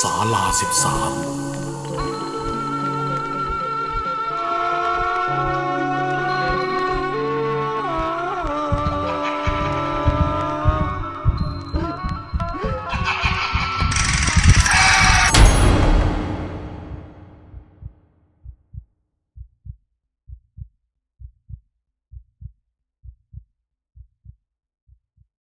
[0.00, 1.12] ศาลาสิบสาม